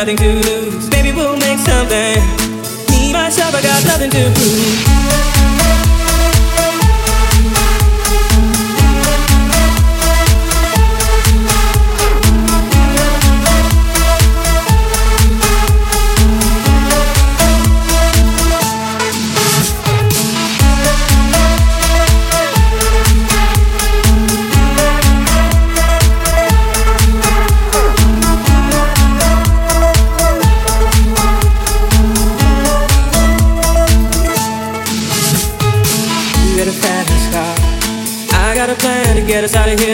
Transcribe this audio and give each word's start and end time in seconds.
nothing 0.00 0.16
to 0.16 0.32
lose. 0.48 0.88
Maybe 0.88 1.12
we'll 1.12 1.36
make 1.36 1.58
something. 1.58 2.16
Me, 2.88 3.12
myself, 3.12 3.54
I 3.54 3.60
got 3.60 3.84
nothing 3.84 4.10
to 4.10 4.32
prove. 4.34 4.99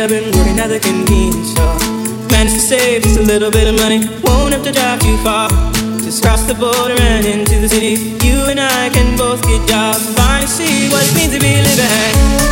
Here. 0.09 0.21
Been 0.21 0.31
working 0.37 0.59
at 0.59 0.69
the 0.69 0.81
convenience 0.81 1.53
store. 1.53 1.79
Managed 2.31 2.55
to 2.55 2.61
save 2.61 3.03
just 3.03 3.19
a 3.19 3.23
little 3.23 3.51
bit 3.51 3.67
of 3.69 3.77
money. 3.77 4.07
Won't 4.23 4.53
have 4.53 4.65
to 4.65 4.73
drive 4.73 5.01
too 5.01 5.17
far. 5.19 5.49
Just 6.03 6.23
cross 6.23 6.43
the 6.45 6.55
border 6.55 6.97
and 7.01 7.27
into 7.27 7.61
the 7.61 7.69
city. 7.69 8.17
You 8.27 8.47
and 8.47 8.61
I 8.61 8.91
can 8.91 9.17
both 9.17 9.43
get 9.43 9.67
jobs. 9.69 10.15
Finally 10.15 10.47
see 10.47 10.89
what 10.91 11.03
it 11.03 11.15
means 11.15 11.35
to 11.35 11.41
be 11.41 11.63
living. 11.63 12.47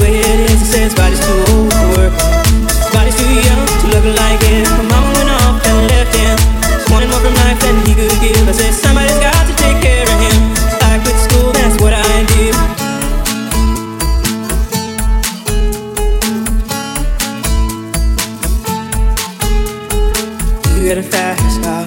Way 0.00 0.20
it 0.20 0.50
is. 0.50 0.60
He 0.60 0.66
says 0.66 0.94
body's 0.94 1.18
too 1.18 1.32
old 1.56 1.72
for 1.72 1.88
work. 1.96 2.12
His 2.12 2.90
body's 2.92 3.16
too 3.16 3.32
young 3.34 3.66
to 3.66 3.86
look 3.88 4.04
like 4.16 4.38
it. 4.42 4.87
I 8.20 8.52
said 8.52 8.72
somebody's 8.72 9.16
got 9.20 9.46
to 9.46 9.54
take 9.62 9.80
care 9.80 10.02
of 10.02 10.18
him. 10.18 10.52
I 10.82 10.98
quit 11.04 11.14
school, 11.30 11.52
that's 11.52 11.80
what 11.80 11.94
I 11.94 12.24
did. 12.34 12.52
You 20.76 20.82
got 20.88 20.98
a 20.98 21.02
fast 21.02 21.62
car. 21.62 21.84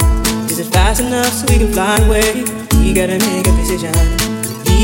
Is 0.50 0.60
it 0.60 0.72
fast 0.72 1.02
enough 1.02 1.34
so 1.34 1.46
we 1.50 1.58
can 1.60 1.74
fly 1.74 1.98
away? 1.98 2.46
You 2.80 2.94
gotta 2.96 3.20
make 3.20 3.48
a 3.48 3.52
decision. 3.58 3.91
Leave. 4.65 4.82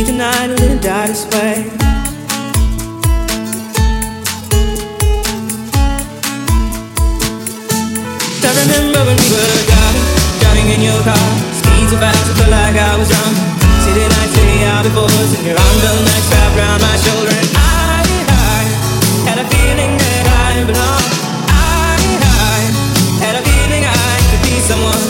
in 10.78 10.84
your 10.86 11.02
car. 11.02 11.28
Ski 11.58 11.90
too 11.90 11.98
fast, 11.98 12.30
I 12.30 12.34
felt 12.38 12.52
like 12.54 12.78
I 12.78 12.94
was 12.98 13.10
drunk 13.10 13.36
City 13.82 14.06
lights, 14.06 14.34
city 14.38 14.64
out 14.70 14.86
of 14.86 14.94
voice 14.94 15.32
And 15.38 15.46
your 15.46 15.58
arm 15.58 15.78
felt 15.82 16.02
nice 16.06 16.28
wrapped 16.30 16.56
around 16.58 16.80
my 16.82 16.96
shoulder. 17.02 17.34
And 17.34 17.50
I, 17.58 18.06
I 18.30 18.62
had 19.26 19.38
a 19.42 19.48
feeling 19.50 19.94
that 19.98 20.26
I 20.30 20.66
belong 20.70 21.06
I, 21.50 21.98
I 22.22 22.58
had 23.26 23.36
a 23.42 23.44
feeling 23.44 23.84
I 23.86 24.14
could 24.30 24.44
be 24.46 24.56
someone. 24.70 25.06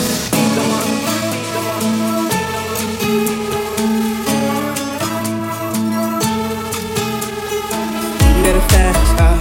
Fast 8.68 9.16
car. 9.16 9.38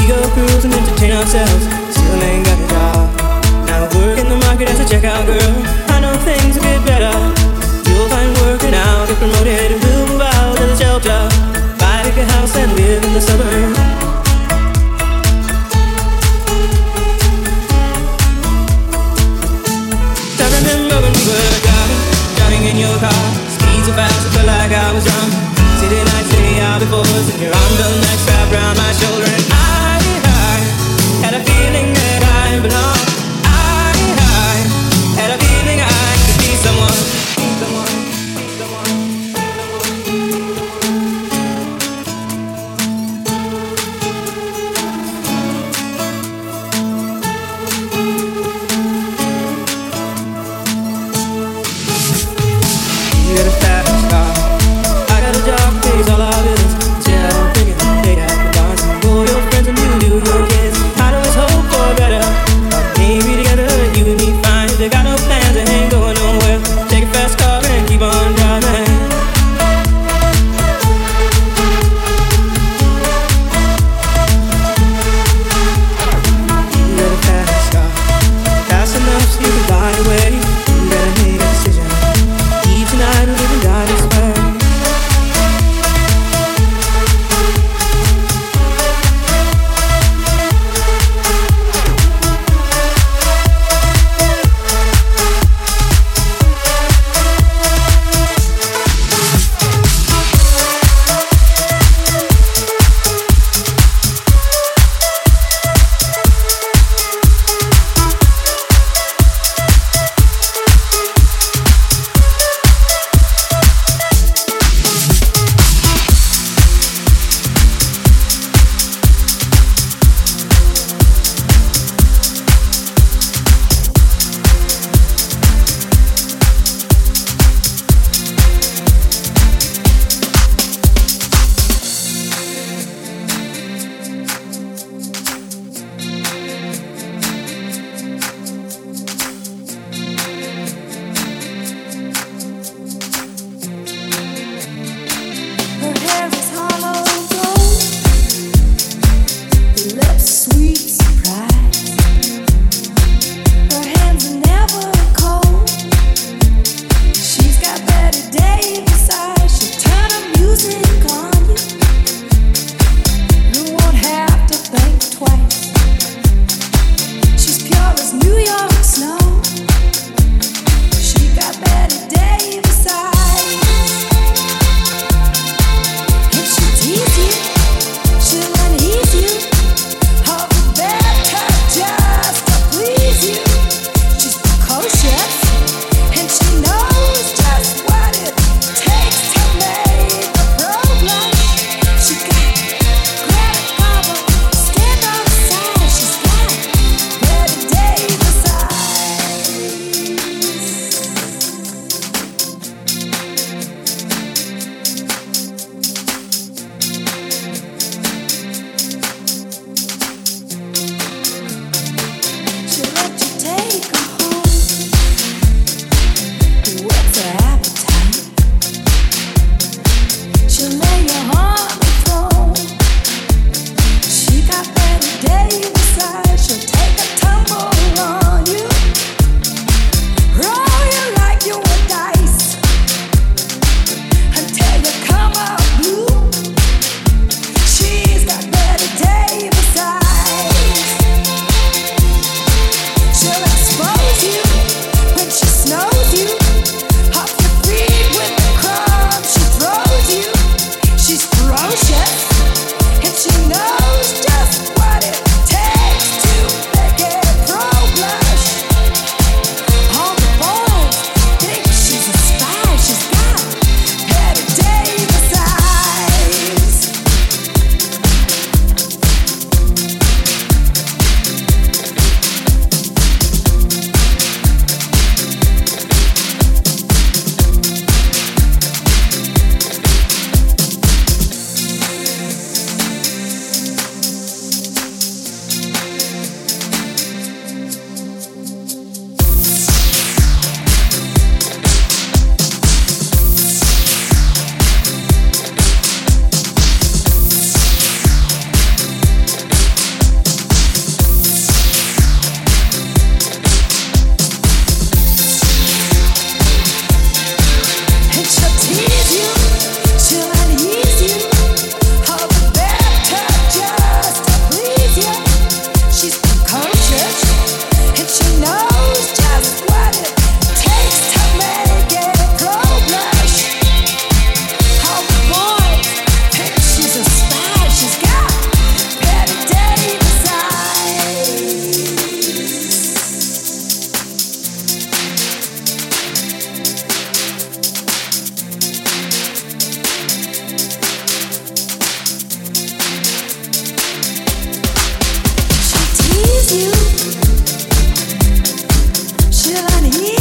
We 0.00 0.08
go 0.08 0.16
cruising, 0.32 0.72
entertain 0.72 1.12
ourselves. 1.12 1.79
I 5.08 6.00
know 6.00 6.14
things 6.28 6.56
will 6.56 6.62
get 6.62 6.84
better. 6.84 7.14
You'll 7.88 8.08
find 8.08 8.30
work 8.44 8.62
and 8.64 8.74
get 8.74 9.16
promoted. 9.16 9.72
And 9.72 9.80
move 9.80 10.20
out 10.20 10.58
the 10.58 10.76
shelter. 10.76 11.20
Buy 11.78 12.04
a 12.04 12.24
house 12.32 12.54
and 12.56 12.72
live 12.74 13.04
in 13.04 13.14
the 13.14 13.20
suburbs. 13.20 13.78
in 22.70 22.76
your 22.76 22.98
car 23.00 23.24
speeds 23.50 23.86
so 23.86 23.92
fast, 23.98 24.36
I 24.38 24.44
like 24.44 24.70
I 24.70 24.92
was 24.92 25.02
drunk 25.02 25.32
City 25.80 25.96
lights 25.96 26.32
lay 26.36 26.60
out 26.60 26.78
before 26.78 27.02
And 27.02 27.40
you're 27.40 27.56
on 27.56 27.72
the 27.80 28.09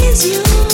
praise 0.09 0.25
you. 0.25 0.68